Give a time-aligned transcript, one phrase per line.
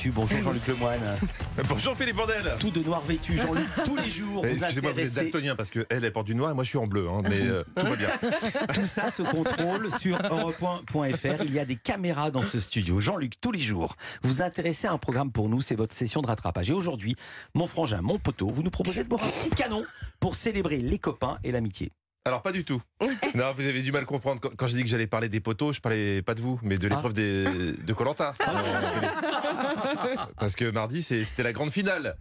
[0.00, 0.10] vêtu.
[0.10, 1.00] Bonjour Jean-Luc Lemoine.
[1.68, 2.56] Bonjour Philippe Vandel.
[2.58, 4.46] Tout de noir vêtu, Jean-Luc, tous les jours.
[4.46, 6.84] Excusez-moi, vous êtes daltonien parce qu'elle elle porte du noir et moi je suis en
[6.84, 8.08] bleu, hein, mais euh, tout va bien.
[8.74, 11.44] Tout ça se contrôle sur europe1.fr.
[11.44, 13.00] Il y a des caméras dans ce studio.
[13.00, 16.26] Jean-Luc, tous les jours, vous intéressez à un programme pour nous, c'est votre session de
[16.26, 16.70] rattrapage.
[16.70, 17.16] Et aujourd'hui,
[17.54, 19.84] mon frangin, mon poteau, vous nous proposez de boire un petit canon
[20.18, 21.92] pour célébrer les copains et l'amitié.
[22.26, 22.82] Alors pas du tout.
[23.34, 24.40] Non, vous avez du mal à comprendre.
[24.40, 26.88] Quand, j'ai dit que j'allais parler des poteaux, je parlais pas de vous, mais de
[26.88, 28.34] l'épreuve des de Colanta.
[30.38, 32.16] Parce que mardi, c'était la grande finale.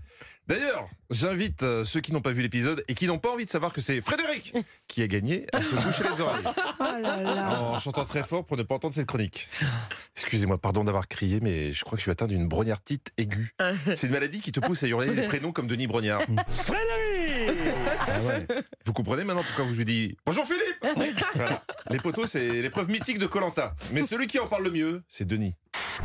[0.49, 3.51] D'ailleurs, j'invite euh, ceux qui n'ont pas vu l'épisode et qui n'ont pas envie de
[3.51, 4.55] savoir que c'est Frédéric
[4.87, 6.43] qui a gagné à se boucher les oreilles
[7.59, 9.47] en chantant très fort pour ne pas entendre cette chronique.
[10.15, 13.53] Excusez-moi, pardon d'avoir crié, mais je crois que je suis atteint d'une brognardite aiguë.
[13.95, 16.23] C'est une maladie qui te pousse à hurler les prénoms comme Denis Brognard.
[18.85, 20.83] Vous comprenez maintenant pourquoi je vous dis Bonjour Philippe
[21.35, 21.63] Voilà.
[21.91, 23.75] Les poteaux, c'est l'épreuve mythique de Colanta.
[23.91, 25.55] Mais celui qui en parle le mieux, c'est Denis.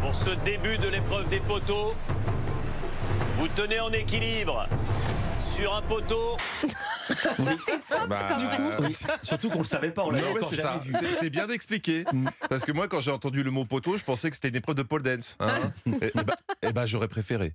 [0.03, 1.95] Pour ce début de l'épreuve des poteaux,
[3.45, 4.67] vous tenez en équilibre
[5.55, 6.39] sur un poteau.
[8.09, 8.39] Bah,
[8.81, 10.81] Oui, surtout qu'on le savait pas, on l'avait ouais, c'est ça.
[10.91, 12.07] C'est- C'est bien d'expliquer.
[12.49, 14.77] Parce que moi, quand j'ai entendu le mot poteau, je pensais que c'était une épreuve
[14.77, 15.37] de pole dance.
[15.41, 15.49] Hein
[16.01, 17.53] et, et bah, et bah, j'aurais préféré.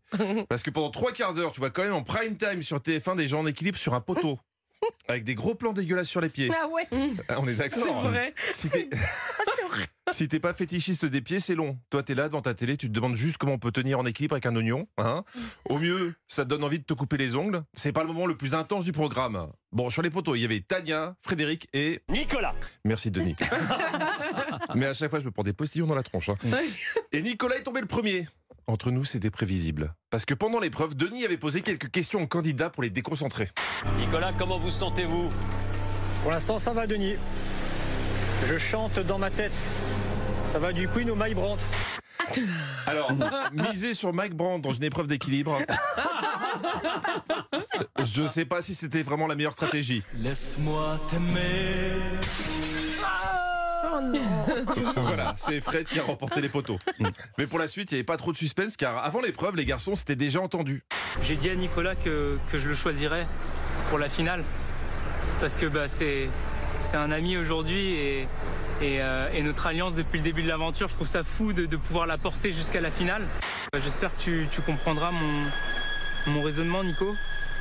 [0.47, 3.15] Parce que pendant trois quarts d'heure, tu vois quand même en prime time sur TF1
[3.15, 4.37] des gens en équilibre sur un poteau.
[5.07, 6.51] Avec des gros plans dégueulasses sur les pieds.
[6.55, 6.87] Ah ouais,
[7.27, 7.83] Ah, On est d'accord.
[7.83, 8.35] c'est vrai.
[8.53, 8.87] Si t'es
[10.13, 11.77] si t'es pas fétichiste des pieds, c'est long.
[11.89, 14.05] Toi, t'es là devant ta télé, tu te demandes juste comment on peut tenir en
[14.05, 14.87] équilibre avec un oignon.
[14.97, 15.23] Hein
[15.65, 17.63] Au mieux, ça te donne envie de te couper les ongles.
[17.73, 19.47] C'est pas le moment le plus intense du programme.
[19.71, 22.01] Bon, sur les poteaux, il y avait Tania, Frédéric et.
[22.09, 22.55] Nicolas.
[22.85, 23.35] Merci, Denis.
[24.75, 26.29] Mais à chaque fois, je me prends des postillons dans la tronche.
[26.29, 26.35] hein.
[27.11, 28.27] Et Nicolas est tombé le premier.
[28.67, 29.91] Entre nous, c'était prévisible.
[30.11, 33.49] Parce que pendant l'épreuve, Denis avait posé quelques questions aux candidats pour les déconcentrer.
[33.97, 35.29] Nicolas, comment vous sentez-vous?
[36.21, 37.15] Pour l'instant, ça va, Denis.
[38.49, 39.51] Je chante dans ma tête.
[40.51, 41.61] Ça va du Queen au My Brandt.
[42.87, 43.11] Alors,
[43.53, 45.59] miser sur Mike Brandt dans une épreuve d'équilibre,
[48.03, 50.01] je sais pas si c'était vraiment la meilleure stratégie.
[50.15, 51.93] Laisse-moi t'aimer.
[54.95, 56.79] Voilà, c'est Fred qui a remporté les poteaux.
[57.37, 59.65] Mais pour la suite, il n'y avait pas trop de suspense car avant l'épreuve, les
[59.65, 60.83] garçons s'étaient déjà entendus.
[61.21, 63.27] J'ai dit à Nicolas que, que je le choisirais
[63.89, 64.43] pour la finale.
[65.39, 66.27] Parce que bah, c'est,
[66.81, 68.21] c'est un ami aujourd'hui et,
[68.81, 71.65] et, euh, et notre alliance depuis le début de l'aventure, je trouve ça fou de,
[71.65, 73.21] de pouvoir la porter jusqu'à la finale.
[73.75, 77.13] Euh, J'espère que tu, tu comprendras mon, mon raisonnement, Nico.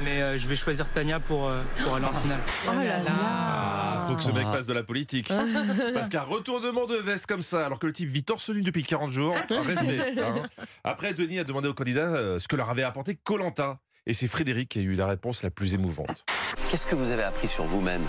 [0.05, 2.39] Mais euh, je vais choisir Tania pour, euh, pour aller en finale.
[2.69, 3.11] Oh là là.
[3.21, 5.33] Ah, faut que ce mec fasse de la politique.
[5.95, 8.85] Parce qu'un retournement de veste comme ça, alors que le type vit torse nu depuis
[8.85, 10.21] 40 jours, respect.
[10.23, 10.43] hein.
[10.85, 13.79] Après, Denis a demandé aux candidats euh, ce que leur avait apporté Colanta.
[14.07, 16.25] Et c'est Frédéric qui a eu la réponse la plus émouvante.
[16.71, 18.03] Qu'est-ce que vous avez appris sur vous-même?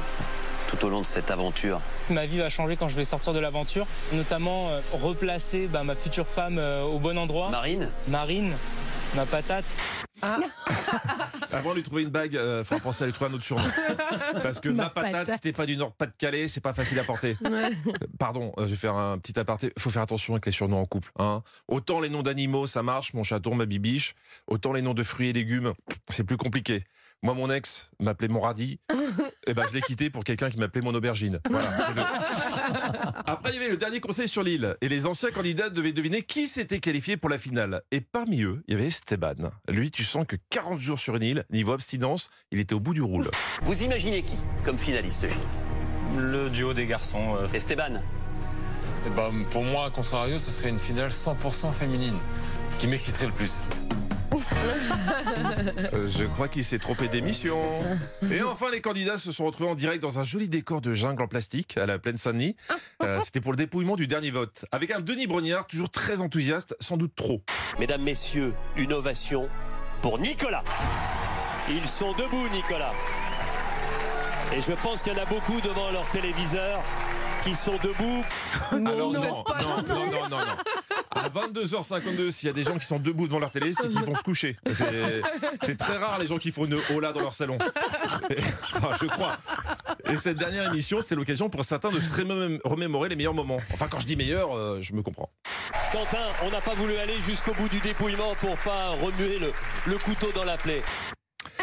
[0.70, 3.40] Tout au long de cette aventure Ma vie va changer quand je vais sortir de
[3.40, 7.50] l'aventure, notamment euh, replacer bah, ma future femme euh, au bon endroit.
[7.50, 8.54] Marine Marine,
[9.16, 9.66] ma patate.
[11.52, 13.64] Avant de lui trouver une bague, euh, faut penser à lui trouver un autre surnom.
[14.44, 15.42] Parce que ma, Ma patate, patate.
[15.42, 17.38] t'es pas du Nord Pas-de-Calais, c'est pas facile à porter.
[17.46, 17.70] Euh,
[18.20, 19.72] Pardon, euh, je vais faire un petit aparté.
[19.80, 21.12] Faut faire attention avec les surnoms en couple.
[21.18, 21.42] Hein.
[21.68, 24.14] Autant les noms d'animaux, ça marche, mon chaton, ma bibiche.
[24.48, 25.74] Autant les noms de fruits et légumes,
[26.10, 26.84] c'est plus compliqué.
[27.22, 28.80] Moi, mon ex m'appelait mon radis.
[29.48, 31.40] Et ben, je l'ai quitté pour quelqu'un qui m'appelait mon aubergine.
[31.50, 31.70] Voilà.
[33.26, 34.78] Après, il y avait le dernier conseil sur l'île.
[34.82, 37.82] Et les anciens candidats devaient deviner qui s'était qualifié pour la finale.
[37.92, 39.52] Et parmi eux, il y avait Esteban.
[39.68, 42.94] Lui, tu sens que 40 jours sur une île, niveau abstinence, il était au bout
[42.94, 43.30] du roule.
[43.64, 45.38] Vous imaginez qui comme finaliste, Gilles?
[46.18, 47.36] Le duo des garçons.
[47.38, 48.00] euh, Esteban
[49.06, 52.18] Eh ben, pour moi, à contrario, ce serait une finale 100% féminine
[52.80, 53.56] qui m'exciterait le plus.
[55.94, 57.58] Euh, je crois qu'il s'est trompé d'émission.
[58.32, 61.22] Et enfin, les candidats se sont retrouvés en direct dans un joli décor de jungle
[61.22, 62.56] en plastique à la plaine Saint-Denis.
[63.04, 64.66] Euh, C'était pour le dépouillement du dernier vote.
[64.72, 67.42] Avec un Denis Brognard, toujours très enthousiaste, sans doute trop.
[67.80, 69.50] Mesdames, Messieurs, une ovation
[70.02, 70.64] pour Nicolas.
[71.70, 72.94] Ils sont debout, Nicolas.
[74.56, 76.82] Et je pense qu'il y en a beaucoup devant leur téléviseur
[77.44, 78.26] qui sont debout.
[78.72, 80.56] Alors non, non, non, non, non, non.
[81.24, 84.00] À 22h52, s'il y a des gens qui sont debout devant leur télé, c'est qu'ils
[84.00, 84.56] vont se coucher.
[85.62, 87.58] C'est- très rare les gens qui font une hola dans leur salon.
[88.30, 88.38] Et-
[88.76, 89.38] enfin, je crois.
[90.10, 93.60] Et cette dernière émission, c'était l'occasion pour certains de se remém- remémorer les meilleurs moments.
[93.74, 95.30] Enfin, quand je dis meilleurs, euh, je me comprends.
[95.92, 99.52] Quentin, on n'a pas voulu aller jusqu'au bout du dépouillement pour pas remuer le,
[99.88, 100.82] le couteau dans la plaie.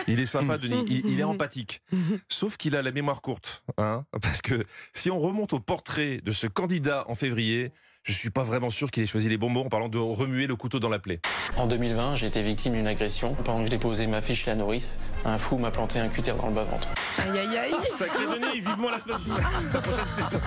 [0.08, 0.84] Il est sympa, Denis.
[0.88, 1.80] Il, il est empathique.
[2.28, 3.64] Sauf qu'il a la mémoire courte.
[3.78, 7.72] Hein Parce que si on remonte au portrait de ce candidat en février,
[8.06, 10.46] je suis pas vraiment sûr qu'il ait choisi les bons mots en parlant de remuer
[10.46, 11.20] le couteau dans la plaie.
[11.56, 13.34] En 2020, j'ai été victime d'une agression.
[13.44, 16.32] Pendant que je déposais ma fiche chez la nourrice, un fou m'a planté un cutter
[16.38, 16.88] dans le bas-ventre.
[17.18, 17.74] Aïe aïe aïe.
[17.82, 19.18] Sacré Denis, vivement la semaine
[19.74, 20.40] la prochaine saison.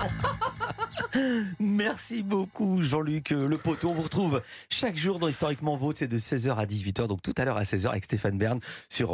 [1.58, 3.90] Merci beaucoup Jean-Luc euh, Le Poteau.
[3.90, 7.34] On vous retrouve chaque jour dans Historiquement Vôtre, c'est de 16h à 18h, donc tout
[7.36, 9.12] à l'heure à 16h avec Stéphane Bern sur